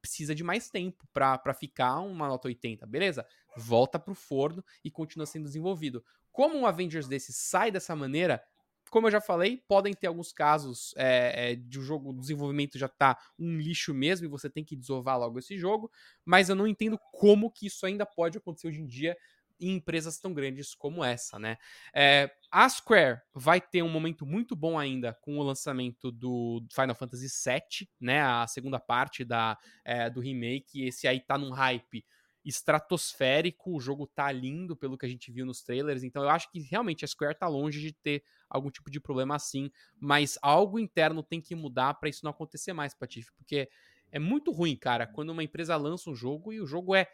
precisa 0.00 0.34
de 0.34 0.44
mais 0.44 0.70
tempo 0.70 1.06
para 1.12 1.52
ficar 1.52 1.98
uma 2.00 2.28
nota 2.28 2.48
80, 2.48 2.86
beleza? 2.86 3.26
Volta 3.56 3.98
pro 3.98 4.14
forno 4.14 4.64
e 4.84 4.90
continua 4.90 5.26
sendo 5.26 5.44
desenvolvido. 5.44 6.04
Como 6.32 6.56
um 6.56 6.66
Avengers 6.66 7.08
desse 7.08 7.32
sai 7.32 7.70
dessa 7.70 7.94
maneira, 7.96 8.42
como 8.88 9.06
eu 9.06 9.10
já 9.10 9.20
falei, 9.20 9.62
podem 9.68 9.94
ter 9.94 10.06
alguns 10.06 10.32
casos 10.32 10.94
é, 10.96 11.56
de 11.56 11.78
o 11.78 11.80
um 11.80 11.84
jogo, 11.84 12.10
o 12.10 12.18
desenvolvimento 12.18 12.78
já 12.78 12.88
tá 12.88 13.18
um 13.38 13.58
lixo 13.58 13.94
mesmo 13.94 14.26
e 14.26 14.30
você 14.30 14.48
tem 14.48 14.64
que 14.64 14.76
desovar 14.76 15.18
logo 15.18 15.38
esse 15.38 15.58
jogo, 15.58 15.90
mas 16.24 16.48
eu 16.48 16.54
não 16.54 16.66
entendo 16.66 16.98
como 17.12 17.50
que 17.50 17.66
isso 17.66 17.86
ainda 17.86 18.04
pode 18.04 18.38
acontecer 18.38 18.68
hoje 18.68 18.80
em 18.80 18.86
dia 18.86 19.16
em 19.60 19.74
empresas 19.74 20.18
tão 20.18 20.32
grandes 20.32 20.74
como 20.74 21.02
essa, 21.02 21.38
né? 21.38 21.56
É, 21.92 22.30
a 22.50 22.68
Square 22.68 23.20
vai 23.34 23.60
ter 23.60 23.82
um 23.82 23.88
momento 23.88 24.24
muito 24.24 24.54
bom 24.54 24.78
ainda 24.78 25.12
com 25.20 25.38
o 25.38 25.42
lançamento 25.42 26.12
do 26.12 26.64
Final 26.72 26.94
Fantasy 26.94 27.26
VII, 27.26 27.88
né? 28.00 28.22
A 28.22 28.46
segunda 28.46 28.78
parte 28.78 29.24
da, 29.24 29.58
é, 29.84 30.08
do 30.08 30.20
remake. 30.20 30.86
Esse 30.86 31.08
aí 31.08 31.20
tá 31.20 31.36
num 31.36 31.50
hype 31.50 32.04
estratosférico, 32.48 33.76
o 33.76 33.80
jogo 33.80 34.06
tá 34.06 34.32
lindo 34.32 34.74
pelo 34.74 34.96
que 34.96 35.04
a 35.04 35.08
gente 35.08 35.30
viu 35.30 35.44
nos 35.44 35.62
trailers, 35.62 36.02
então 36.02 36.22
eu 36.22 36.30
acho 36.30 36.50
que 36.50 36.60
realmente 36.60 37.04
a 37.04 37.08
Square 37.08 37.38
tá 37.38 37.46
longe 37.46 37.80
de 37.80 37.92
ter 37.92 38.24
algum 38.48 38.70
tipo 38.70 38.90
de 38.90 38.98
problema 38.98 39.34
assim, 39.36 39.70
mas 40.00 40.38
algo 40.40 40.78
interno 40.78 41.22
tem 41.22 41.40
que 41.40 41.54
mudar 41.54 41.94
para 41.94 42.08
isso 42.08 42.24
não 42.24 42.30
acontecer 42.30 42.72
mais, 42.72 42.94
Patife, 42.94 43.30
porque 43.36 43.68
é 44.10 44.18
muito 44.18 44.50
ruim, 44.50 44.74
cara, 44.74 45.06
quando 45.06 45.30
uma 45.30 45.44
empresa 45.44 45.76
lança 45.76 46.08
um 46.08 46.14
jogo 46.14 46.52
e 46.52 46.60
o 46.60 46.66
jogo 46.66 46.94
é 46.94 47.06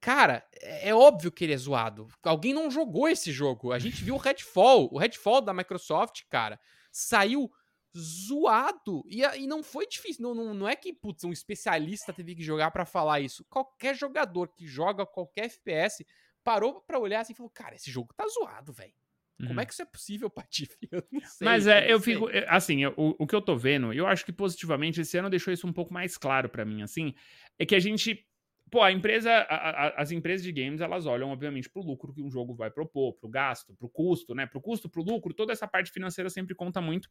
Cara, 0.00 0.44
é, 0.60 0.88
é 0.88 0.94
óbvio 0.94 1.30
que 1.30 1.44
ele 1.44 1.52
é 1.52 1.56
zoado. 1.56 2.08
Alguém 2.24 2.52
não 2.52 2.68
jogou 2.68 3.08
esse 3.08 3.30
jogo. 3.30 3.70
A 3.70 3.78
gente 3.78 4.02
viu 4.02 4.16
o 4.16 4.18
Redfall. 4.18 4.88
O 4.92 4.98
Redfall 4.98 5.40
da 5.40 5.54
Microsoft, 5.54 6.22
cara, 6.28 6.58
saiu 6.90 7.48
zoado. 7.96 9.02
E, 9.06 9.22
e 9.22 9.46
não 9.46 9.62
foi 9.62 9.86
difícil. 9.86 10.22
Não, 10.22 10.34
não, 10.34 10.54
não 10.54 10.68
é 10.68 10.74
que, 10.76 10.92
putz, 10.92 11.24
um 11.24 11.32
especialista 11.32 12.12
teve 12.12 12.34
que 12.34 12.42
jogar 12.42 12.70
para 12.70 12.84
falar 12.84 13.20
isso. 13.20 13.44
Qualquer 13.48 13.94
jogador 13.94 14.48
que 14.48 14.66
joga 14.66 15.06
qualquer 15.06 15.46
FPS 15.46 16.04
parou 16.44 16.80
pra 16.80 16.98
olhar 16.98 17.20
assim 17.20 17.32
e 17.32 17.36
falou: 17.36 17.50
Cara, 17.50 17.74
esse 17.74 17.90
jogo 17.90 18.12
tá 18.14 18.26
zoado, 18.28 18.72
velho. 18.72 18.94
Como 19.38 19.58
é 19.58 19.62
uhum. 19.62 19.66
que 19.66 19.72
isso 19.72 19.82
é 19.82 19.86
possível, 19.86 20.30
Patife? 20.30 20.76
Eu 20.90 21.02
não 21.10 21.20
sei. 21.20 21.44
Mas 21.44 21.66
é, 21.66 21.86
eu, 21.86 21.90
eu 21.90 22.00
fico. 22.00 22.30
É, 22.30 22.46
assim, 22.48 22.86
o, 22.86 23.16
o 23.18 23.26
que 23.26 23.34
eu 23.34 23.42
tô 23.42 23.56
vendo, 23.56 23.92
eu 23.92 24.06
acho 24.06 24.24
que 24.24 24.32
positivamente 24.32 25.00
esse 25.00 25.16
ano 25.16 25.30
deixou 25.30 25.52
isso 25.52 25.66
um 25.66 25.72
pouco 25.72 25.92
mais 25.92 26.16
claro 26.16 26.48
para 26.48 26.64
mim, 26.64 26.82
assim. 26.82 27.14
É 27.58 27.66
que 27.66 27.74
a 27.74 27.80
gente 27.80 28.26
Pô, 28.72 28.80
a 28.80 28.90
empresa, 28.90 29.30
a, 29.30 29.88
a, 29.88 30.00
as 30.00 30.12
empresas 30.12 30.42
de 30.42 30.50
games, 30.50 30.80
elas 30.80 31.04
olham, 31.04 31.28
obviamente, 31.28 31.68
pro 31.68 31.82
lucro 31.82 32.10
que 32.10 32.22
um 32.22 32.30
jogo 32.30 32.54
vai 32.54 32.70
propor, 32.70 33.12
pro 33.12 33.28
gasto, 33.28 33.74
pro 33.74 33.86
custo, 33.86 34.34
né? 34.34 34.46
Pro 34.46 34.62
custo, 34.62 34.88
pro 34.88 35.02
lucro, 35.02 35.34
toda 35.34 35.52
essa 35.52 35.68
parte 35.68 35.92
financeira 35.92 36.30
sempre 36.30 36.54
conta 36.54 36.80
muito. 36.80 37.10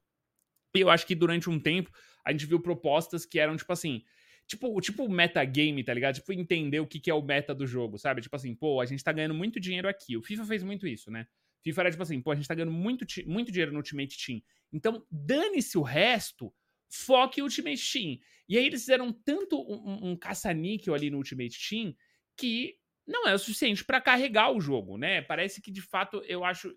E 0.76 0.80
eu 0.80 0.90
acho 0.90 1.06
que 1.06 1.16
durante 1.16 1.50
um 1.50 1.60
tempo 1.60 1.92
a 2.24 2.32
gente 2.32 2.46
viu 2.46 2.60
propostas 2.60 3.26
que 3.26 3.40
eram, 3.40 3.58
tipo 3.58 3.72
assim, 3.72 4.04
tipo, 4.48 4.80
tipo 4.82 5.08
metagame, 5.10 5.84
tá 5.84 5.94
ligado? 5.94 6.16
Tipo, 6.16 6.34
entender 6.34 6.80
o 6.80 6.88
que, 6.88 7.00
que 7.00 7.10
é 7.10 7.14
o 7.14 7.22
meta 7.22 7.54
do 7.54 7.66
jogo, 7.66 7.98
sabe? 7.98 8.22
Tipo 8.22 8.36
assim, 8.36 8.54
pô, 8.56 8.80
a 8.82 8.86
gente 8.86 9.04
tá 9.04 9.12
ganhando 9.12 9.34
muito 9.34 9.60
dinheiro 9.60 9.88
aqui. 9.88 10.18
O 10.18 10.22
FIFA 10.22 10.46
fez 10.46 10.64
muito 10.64 10.88
isso, 10.88 11.10
né? 11.10 11.28
FIFA 11.64 11.82
era 11.82 11.92
tipo 11.92 12.04
assim, 12.04 12.22
pô, 12.22 12.32
a 12.32 12.36
gente 12.36 12.48
tá 12.48 12.56
ganhando 12.56 12.72
muito, 12.72 13.06
muito 13.26 13.52
dinheiro 13.52 13.72
no 13.72 13.78
Ultimate 13.78 14.18
Team. 14.26 14.42
Então, 14.74 15.06
dane-se 15.12 15.78
o 15.78 15.82
resto, 15.82 16.54
foque 16.90 17.42
Ultimate 17.42 17.92
Team. 17.92 18.20
E 18.50 18.58
aí 18.58 18.66
eles 18.66 18.82
fizeram 18.82 19.14
tanto 19.14 19.60
um, 19.62 20.12
um 20.12 20.16
caça-níquel 20.16 20.94
ali 20.94 21.10
no 21.10 21.18
Ultimate 21.18 21.58
Team 21.70 21.96
que 22.36 22.76
não 23.08 23.28
é 23.28 23.34
o 23.34 23.40
suficiente 23.40 23.84
para 23.84 24.02
carregar 24.02 24.52
o 24.52 24.62
jogo, 24.62 24.98
né? 24.98 25.22
Parece 25.22 25.62
que 25.62 25.72
de 25.72 25.82
fato 25.82 26.24
eu 26.28 26.44
acho 26.44 26.76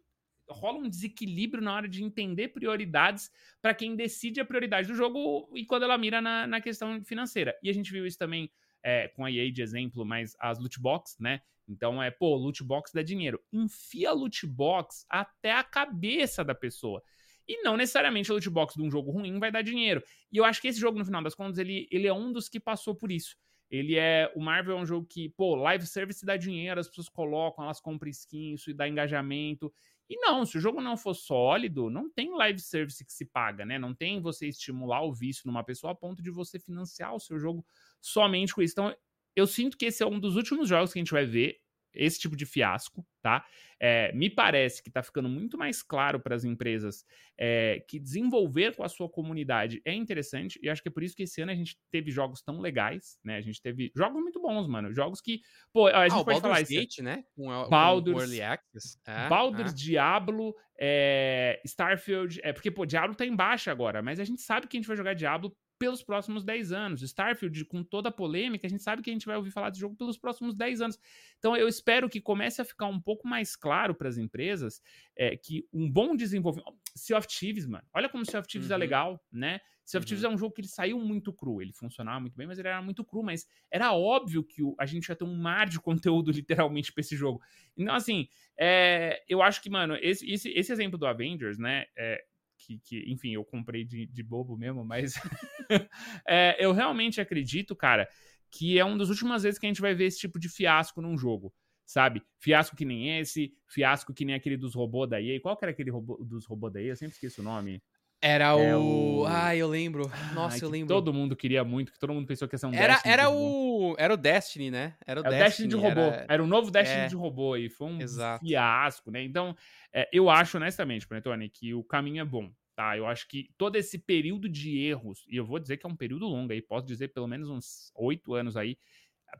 rola 0.48 0.78
um 0.78 0.88
desequilíbrio 0.88 1.62
na 1.62 1.74
hora 1.74 1.88
de 1.88 2.02
entender 2.02 2.48
prioridades 2.48 3.30
para 3.60 3.74
quem 3.74 3.96
decide 3.96 4.40
a 4.40 4.44
prioridade 4.44 4.88
do 4.88 4.94
jogo 4.94 5.50
e 5.54 5.64
quando 5.64 5.84
ela 5.84 5.98
mira 5.98 6.20
na, 6.20 6.46
na 6.46 6.60
questão 6.60 7.02
financeira. 7.04 7.56
E 7.62 7.70
a 7.70 7.72
gente 7.72 7.90
viu 7.90 8.06
isso 8.06 8.18
também 8.18 8.50
é, 8.82 9.08
com 9.08 9.24
a 9.24 9.30
EA 9.30 9.50
de 9.50 9.62
exemplo, 9.62 10.04
mas 10.04 10.36
as 10.38 10.58
loot 10.58 10.78
box, 10.80 11.16
né? 11.18 11.40
Então 11.66 12.02
é, 12.02 12.10
pô, 12.10 12.36
loot 12.36 12.62
box 12.62 12.92
dá 12.92 13.02
dinheiro. 13.02 13.40
Enfia 13.52 14.12
loot 14.12 14.46
box 14.46 15.06
até 15.08 15.52
a 15.52 15.64
cabeça 15.64 16.44
da 16.44 16.54
pessoa. 16.54 17.02
E 17.46 17.62
não 17.62 17.76
necessariamente 17.76 18.30
a 18.30 18.34
loot 18.34 18.48
box 18.50 18.74
de 18.74 18.82
um 18.82 18.90
jogo 18.90 19.10
ruim 19.10 19.38
vai 19.38 19.50
dar 19.50 19.62
dinheiro. 19.62 20.02
E 20.30 20.36
eu 20.36 20.44
acho 20.44 20.60
que 20.60 20.68
esse 20.68 20.80
jogo, 20.80 20.98
no 20.98 21.04
final 21.04 21.22
das 21.22 21.34
contas, 21.34 21.58
ele, 21.58 21.88
ele 21.90 22.06
é 22.06 22.12
um 22.12 22.32
dos 22.32 22.48
que 22.48 22.60
passou 22.60 22.94
por 22.94 23.10
isso. 23.10 23.36
Ele 23.70 23.96
é. 23.96 24.30
O 24.36 24.40
Marvel 24.40 24.78
é 24.78 24.80
um 24.80 24.86
jogo 24.86 25.06
que, 25.06 25.30
pô, 25.30 25.54
live 25.56 25.86
service 25.86 26.24
dá 26.24 26.36
dinheiro, 26.36 26.78
as 26.78 26.88
pessoas 26.88 27.08
colocam, 27.08 27.64
elas 27.64 27.80
compram 27.80 28.10
skin, 28.10 28.54
isso 28.54 28.72
dá 28.74 28.88
engajamento. 28.88 29.72
E 30.08 30.16
não, 30.20 30.44
se 30.44 30.58
o 30.58 30.60
jogo 30.60 30.80
não 30.80 30.96
for 30.96 31.14
sólido, 31.14 31.88
não 31.88 32.10
tem 32.10 32.30
live 32.36 32.60
service 32.60 33.04
que 33.04 33.12
se 33.12 33.24
paga, 33.24 33.64
né? 33.64 33.78
Não 33.78 33.94
tem 33.94 34.20
você 34.20 34.48
estimular 34.48 35.02
o 35.02 35.12
vício 35.14 35.42
numa 35.46 35.64
pessoa 35.64 35.92
a 35.92 35.96
ponto 35.96 36.22
de 36.22 36.30
você 36.30 36.58
financiar 36.58 37.14
o 37.14 37.20
seu 37.20 37.38
jogo 37.38 37.64
somente 38.00 38.54
com 38.54 38.62
isso. 38.62 38.74
Então, 38.74 38.94
eu 39.34 39.46
sinto 39.46 39.76
que 39.78 39.86
esse 39.86 40.02
é 40.02 40.06
um 40.06 40.20
dos 40.20 40.36
últimos 40.36 40.68
jogos 40.68 40.92
que 40.92 40.98
a 40.98 41.02
gente 41.02 41.12
vai 41.12 41.24
ver 41.26 41.58
esse 41.94 42.18
tipo 42.18 42.36
de 42.36 42.44
fiasco, 42.46 43.06
tá? 43.22 43.44
É, 43.80 44.12
me 44.12 44.30
parece 44.30 44.82
que 44.82 44.88
está 44.88 45.02
ficando 45.02 45.28
muito 45.28 45.58
mais 45.58 45.82
claro 45.82 46.20
para 46.20 46.34
as 46.34 46.44
empresas 46.44 47.04
é, 47.38 47.84
que 47.88 47.98
desenvolver 47.98 48.74
com 48.76 48.84
a 48.84 48.88
sua 48.88 49.08
comunidade 49.08 49.82
é 49.84 49.92
interessante, 49.92 50.58
e 50.62 50.70
acho 50.70 50.82
que 50.82 50.88
é 50.88 50.92
por 50.92 51.02
isso 51.02 51.16
que 51.16 51.24
esse 51.24 51.40
ano 51.40 51.52
a 51.52 51.54
gente 51.54 51.76
teve 51.90 52.10
jogos 52.10 52.42
tão 52.42 52.60
legais, 52.60 53.18
né? 53.22 53.36
A 53.36 53.40
gente 53.40 53.60
teve 53.60 53.92
jogos 53.94 54.22
muito 54.22 54.40
bons, 54.40 54.66
mano. 54.68 54.94
Jogos 54.94 55.20
que, 55.20 55.40
pô, 55.72 55.86
a 55.88 56.08
gente 56.08 56.20
ah, 56.20 56.24
pode 56.24 56.40
falar 56.40 56.60
Gate, 56.62 56.94
isso. 56.94 57.02
né? 57.02 57.24
Com, 57.34 57.46
Baldur's, 57.68 58.16
com 58.16 58.20
Early 58.22 58.42
Access. 58.42 58.98
É, 59.06 59.28
Baldur's, 59.28 59.72
é. 59.72 59.74
Diablo, 59.74 60.54
é, 60.78 61.60
Starfield, 61.64 62.40
é 62.42 62.52
porque, 62.52 62.70
pô, 62.70 62.84
Diablo 62.84 63.14
tá 63.14 63.24
em 63.24 63.34
baixa 63.34 63.70
agora, 63.70 64.02
mas 64.02 64.18
a 64.18 64.24
gente 64.24 64.42
sabe 64.42 64.66
que 64.66 64.76
a 64.76 64.80
gente 64.80 64.86
vai 64.86 64.96
jogar 64.96 65.14
Diablo 65.14 65.56
pelos 65.78 66.02
próximos 66.02 66.44
10 66.44 66.72
anos. 66.72 67.02
Starfield, 67.02 67.64
com 67.66 67.82
toda 67.82 68.08
a 68.08 68.12
polêmica, 68.12 68.66
a 68.66 68.70
gente 68.70 68.82
sabe 68.82 69.02
que 69.02 69.10
a 69.10 69.12
gente 69.12 69.26
vai 69.26 69.36
ouvir 69.36 69.50
falar 69.50 69.70
desse 69.70 69.80
jogo 69.80 69.96
pelos 69.96 70.16
próximos 70.16 70.54
10 70.54 70.80
anos. 70.80 70.98
Então 71.38 71.56
eu 71.56 71.68
espero 71.68 72.08
que 72.08 72.20
comece 72.20 72.60
a 72.60 72.64
ficar 72.64 72.86
um 72.86 73.00
pouco 73.00 73.26
mais 73.26 73.56
claro 73.56 73.94
para 73.94 74.08
as 74.08 74.16
empresas 74.16 74.80
é, 75.16 75.36
que 75.36 75.66
um 75.72 75.90
bom 75.90 76.14
desenvolvimento. 76.14 76.72
Sea 76.94 77.18
of 77.18 77.26
Thieves, 77.26 77.66
mano. 77.66 77.84
Olha 77.92 78.08
como 78.08 78.24
Sea 78.24 78.40
of 78.40 78.48
Thieves 78.48 78.70
é 78.70 78.74
uhum. 78.74 78.76
é 78.76 78.78
legal, 78.78 79.24
né? 79.32 79.60
Sea 79.84 79.98
of 79.98 80.06
Thieves 80.06 80.24
uhum. 80.24 80.30
é 80.30 80.34
um 80.34 80.38
jogo 80.38 80.54
que 80.54 80.60
ele 80.60 80.68
saiu 80.68 80.98
muito 80.98 81.32
cru. 81.32 81.60
Ele 81.60 81.72
funcionava 81.72 82.20
muito 82.20 82.36
bem, 82.36 82.46
mas 82.46 82.58
ele 82.58 82.68
era 82.68 82.80
muito 82.80 83.04
cru. 83.04 83.22
Mas 83.22 83.46
era 83.70 83.92
óbvio 83.92 84.44
que 84.44 84.62
a 84.78 84.86
gente 84.86 85.08
ia 85.08 85.16
ter 85.16 85.24
um 85.24 85.36
mar 85.36 85.68
de 85.68 85.78
conteúdo, 85.80 86.30
literalmente, 86.30 86.92
pra 86.92 87.00
esse 87.00 87.16
jogo. 87.16 87.40
Então, 87.76 87.94
assim, 87.94 88.28
é, 88.58 89.22
eu 89.28 89.42
acho 89.42 89.60
que, 89.60 89.68
mano, 89.68 89.96
esse, 90.00 90.30
esse, 90.30 90.50
esse 90.50 90.72
exemplo 90.72 90.98
do 90.98 91.06
Avengers, 91.06 91.58
né? 91.58 91.84
É, 91.96 92.24
que, 92.56 92.78
que, 92.78 93.04
enfim, 93.12 93.32
eu 93.32 93.44
comprei 93.44 93.84
de, 93.84 94.06
de 94.06 94.22
bobo 94.22 94.56
mesmo, 94.56 94.84
mas 94.84 95.14
é, 96.26 96.56
eu 96.64 96.72
realmente 96.72 97.20
acredito, 97.20 97.76
cara, 97.76 98.08
que 98.50 98.78
é 98.78 98.84
uma 98.84 98.96
das 98.96 99.08
últimas 99.08 99.42
vezes 99.42 99.58
que 99.58 99.66
a 99.66 99.68
gente 99.68 99.80
vai 99.80 99.94
ver 99.94 100.06
esse 100.06 100.20
tipo 100.20 100.38
de 100.38 100.48
fiasco 100.48 101.02
num 101.02 101.18
jogo, 101.18 101.52
sabe? 101.84 102.22
Fiasco 102.38 102.76
que 102.76 102.84
nem 102.84 103.18
esse, 103.18 103.52
fiasco 103.68 104.12
que 104.14 104.24
nem 104.24 104.34
aquele 104.34 104.56
dos 104.56 104.74
robôs 104.74 105.08
da 105.08 105.20
EA. 105.20 105.40
Qual 105.40 105.56
que 105.56 105.64
era 105.64 105.72
aquele 105.72 105.90
robô, 105.90 106.16
dos 106.24 106.46
robôs 106.46 106.72
da 106.72 106.80
EA? 106.80 106.88
Eu 106.88 106.96
sempre 106.96 107.14
esqueço 107.14 107.40
o 107.40 107.44
nome. 107.44 107.82
Era 108.20 108.58
é 108.58 108.74
o... 108.74 109.20
o... 109.20 109.26
Ah, 109.26 109.54
eu 109.54 109.68
lembro. 109.68 110.10
Nossa, 110.32 110.56
Ai, 110.56 110.62
eu 110.62 110.70
lembro. 110.70 110.88
Todo 110.88 111.12
mundo 111.12 111.36
queria 111.36 111.62
muito, 111.62 111.92
que 111.92 111.98
todo 111.98 112.14
mundo 112.14 112.26
pensou 112.26 112.48
que 112.48 112.54
ia 112.54 112.58
ser 112.58 112.66
um 112.66 112.74
era, 112.74 112.94
Destiny. 112.94 113.12
Era 113.12 113.30
o... 113.30 113.94
era 113.98 114.14
o 114.14 114.16
Destiny, 114.16 114.70
né? 114.70 114.96
Era 115.06 115.20
o, 115.20 115.22
Destiny, 115.22 115.42
o 115.42 115.44
Destiny, 115.44 115.68
de 115.68 115.76
robô. 115.76 116.00
Era... 116.00 116.26
era 116.30 116.42
o 116.42 116.46
novo 116.46 116.70
Destiny 116.70 117.02
é... 117.02 117.06
de 117.06 117.14
robô 117.14 117.54
e 117.54 117.68
foi 117.68 117.86
um 117.86 118.00
Exato. 118.00 118.42
fiasco, 118.42 119.10
né? 119.10 119.22
Então, 119.22 119.54
é, 119.92 120.08
eu 120.10 120.30
acho, 120.30 120.56
honestamente, 120.56 121.06
Panetone, 121.06 121.50
que 121.50 121.74
o 121.74 121.84
caminho 121.84 122.22
é 122.22 122.24
bom. 122.24 122.50
Tá, 122.74 122.96
eu 122.96 123.06
acho 123.06 123.28
que 123.28 123.50
todo 123.56 123.76
esse 123.76 123.98
período 123.98 124.48
de 124.48 124.80
erros, 124.80 125.24
e 125.28 125.36
eu 125.36 125.44
vou 125.44 125.60
dizer 125.60 125.76
que 125.76 125.86
é 125.86 125.88
um 125.88 125.94
período 125.94 126.26
longo 126.26 126.52
aí, 126.52 126.60
posso 126.60 126.84
dizer 126.84 127.08
pelo 127.08 127.28
menos 127.28 127.48
uns 127.48 127.92
oito 127.94 128.34
anos 128.34 128.56
aí, 128.56 128.76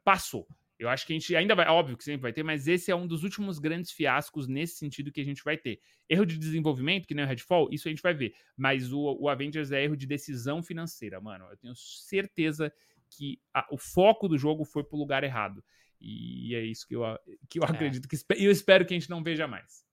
passou. 0.04 0.46
Eu 0.84 0.90
acho 0.90 1.06
que 1.06 1.12
a 1.12 1.18
gente 1.18 1.34
ainda 1.34 1.54
vai, 1.54 1.66
óbvio 1.66 1.96
que 1.96 2.04
sempre 2.04 2.22
vai 2.22 2.32
ter, 2.32 2.42
mas 2.42 2.68
esse 2.68 2.90
é 2.90 2.96
um 2.96 3.06
dos 3.06 3.22
últimos 3.22 3.58
grandes 3.58 3.90
fiascos 3.90 4.46
nesse 4.46 4.76
sentido 4.76 5.10
que 5.10 5.20
a 5.20 5.24
gente 5.24 5.42
vai 5.42 5.56
ter. 5.56 5.80
Erro 6.08 6.24
de 6.24 6.38
desenvolvimento, 6.38 7.06
que 7.06 7.14
nem 7.14 7.24
o 7.24 7.28
Redfall, 7.28 7.68
isso 7.72 7.88
a 7.88 7.90
gente 7.90 8.02
vai 8.02 8.14
ver. 8.14 8.34
Mas 8.56 8.92
o, 8.92 9.00
o 9.20 9.28
Avengers 9.28 9.72
é 9.72 9.82
erro 9.82 9.96
de 9.96 10.06
decisão 10.06 10.62
financeira, 10.62 11.20
mano. 11.20 11.46
Eu 11.50 11.56
tenho 11.56 11.74
certeza 11.74 12.72
que 13.10 13.40
a, 13.52 13.66
o 13.70 13.78
foco 13.78 14.28
do 14.28 14.36
jogo 14.36 14.64
foi 14.64 14.84
pro 14.84 14.98
lugar 14.98 15.24
errado. 15.24 15.64
E 16.00 16.54
é 16.54 16.62
isso 16.62 16.86
que 16.86 16.94
eu, 16.94 17.02
que 17.48 17.58
eu 17.58 17.62
é. 17.62 17.66
acredito 17.66 18.06
que 18.06 18.16
eu 18.36 18.50
espero 18.50 18.84
que 18.84 18.94
a 18.94 18.98
gente 18.98 19.10
não 19.10 19.22
veja 19.22 19.46
mais. 19.46 19.84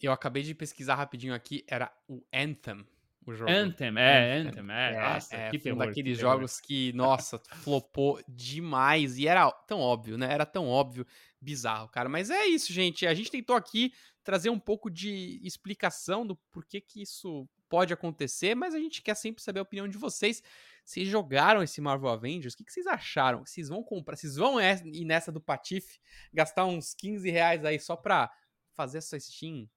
Eu 0.00 0.12
acabei 0.12 0.42
de 0.42 0.54
pesquisar 0.54 0.94
rapidinho 0.94 1.34
aqui, 1.34 1.64
era 1.66 1.92
o 2.06 2.22
Anthem. 2.32 2.86
O 3.26 3.34
jogo. 3.34 3.50
Anthem, 3.50 3.88
é, 3.98 4.38
Anthem, 4.38 4.62
Anthem 4.62 4.76
é. 4.76 4.92
é 4.92 5.00
nossa, 5.00 5.36
é, 5.36 5.50
que 5.50 5.58
terror, 5.58 5.76
um 5.82 5.86
daqueles 5.86 6.16
que 6.16 6.20
jogos 6.20 6.60
que, 6.60 6.92
nossa, 6.92 7.38
flopou 7.56 8.22
demais. 8.28 9.18
E 9.18 9.26
era 9.26 9.50
tão 9.50 9.80
óbvio, 9.80 10.16
né? 10.16 10.32
Era 10.32 10.46
tão 10.46 10.68
óbvio, 10.68 11.04
bizarro, 11.40 11.88
cara. 11.88 12.08
Mas 12.08 12.30
é 12.30 12.46
isso, 12.46 12.72
gente. 12.72 13.04
A 13.04 13.12
gente 13.14 13.30
tentou 13.30 13.56
aqui 13.56 13.92
trazer 14.22 14.48
um 14.48 14.60
pouco 14.60 14.88
de 14.88 15.40
explicação 15.42 16.24
do 16.24 16.36
porquê 16.52 16.80
que 16.80 17.02
isso 17.02 17.48
pode 17.68 17.92
acontecer, 17.92 18.54
mas 18.54 18.74
a 18.74 18.78
gente 18.78 19.02
quer 19.02 19.16
sempre 19.16 19.42
saber 19.42 19.58
a 19.58 19.62
opinião 19.62 19.88
de 19.88 19.98
vocês. 19.98 20.40
Vocês 20.84 21.08
jogaram 21.08 21.64
esse 21.64 21.80
Marvel 21.80 22.08
Avengers? 22.08 22.54
O 22.54 22.56
que, 22.56 22.64
que 22.64 22.72
vocês 22.72 22.86
acharam? 22.86 23.44
Vocês 23.44 23.68
vão 23.68 23.82
comprar? 23.82 24.14
Vocês 24.14 24.36
vão 24.36 24.60
ir 24.60 25.04
nessa 25.04 25.32
do 25.32 25.40
Patife? 25.40 25.98
Gastar 26.32 26.64
uns 26.64 26.94
15 26.94 27.28
reais 27.28 27.64
aí 27.64 27.80
só 27.80 27.96
pra 27.96 28.30
fazer 28.72 28.98
essa 28.98 29.18
Steam 29.18 29.68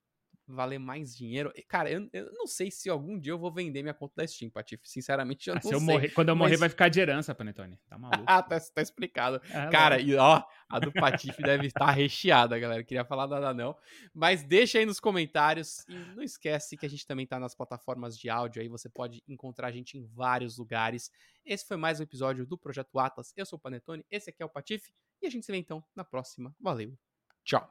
valer 0.49 0.79
mais 0.79 1.15
dinheiro. 1.15 1.53
Cara, 1.67 1.91
eu, 1.91 2.09
eu, 2.11 2.31
não 2.33 2.47
sei 2.47 2.71
se 2.71 2.89
algum 2.89 3.19
dia 3.19 3.31
eu 3.31 3.37
vou 3.37 3.51
vender 3.51 3.81
minha 3.81 3.93
conta 3.93 4.13
da 4.17 4.27
Steam, 4.27 4.49
Patife. 4.49 4.89
Sinceramente, 4.89 5.47
eu 5.47 5.53
ah, 5.53 5.55
não 5.55 5.61
se 5.61 5.73
eu 5.73 5.79
sei. 5.79 5.87
Morrer, 5.87 6.09
quando 6.09 6.29
eu 6.29 6.35
mas... 6.35 6.47
morrer, 6.47 6.57
vai 6.57 6.69
ficar 6.69 6.89
de 6.89 6.99
herança, 6.99 7.33
Panetone. 7.35 7.79
Tá 7.87 7.97
maluco. 7.97 8.23
ah, 8.27 8.41
tá, 8.41 8.59
tá 8.59 8.81
explicado. 8.81 9.41
É, 9.49 9.69
Cara, 9.69 9.99
e 9.99 10.15
ó, 10.15 10.43
a 10.69 10.79
do 10.79 10.91
Patife 10.91 11.41
deve 11.43 11.67
estar 11.67 11.91
recheada, 11.91 12.57
galera. 12.57 12.83
Queria 12.83 13.05
falar 13.05 13.27
nada 13.27 13.53
não. 13.53 13.75
Mas 14.13 14.43
deixa 14.43 14.79
aí 14.79 14.85
nos 14.85 14.99
comentários. 14.99 15.85
E 15.87 16.15
não 16.15 16.23
esquece 16.23 16.77
que 16.77 16.85
a 16.85 16.89
gente 16.89 17.05
também 17.05 17.25
tá 17.25 17.39
nas 17.39 17.55
plataformas 17.55 18.17
de 18.17 18.29
áudio. 18.29 18.61
Aí 18.61 18.67
você 18.67 18.89
pode 18.89 19.23
encontrar 19.27 19.67
a 19.67 19.71
gente 19.71 19.97
em 19.97 20.03
vários 20.03 20.57
lugares. 20.57 21.11
Esse 21.45 21.65
foi 21.65 21.77
mais 21.77 21.99
um 21.99 22.03
episódio 22.03 22.45
do 22.45 22.57
Projeto 22.57 22.99
Atlas. 22.99 23.33
Eu 23.35 23.45
sou 23.45 23.57
o 23.57 23.61
Panetone, 23.61 24.05
esse 24.09 24.29
aqui 24.29 24.43
é 24.43 24.45
o 24.45 24.49
Patife. 24.49 24.91
E 25.21 25.27
a 25.27 25.29
gente 25.29 25.45
se 25.45 25.51
vê 25.51 25.57
então 25.57 25.83
na 25.95 26.03
próxima. 26.03 26.55
Valeu. 26.59 26.97
Tchau. 27.43 27.67